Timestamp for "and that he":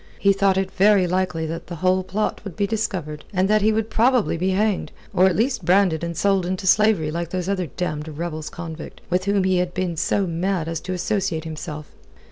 3.31-3.71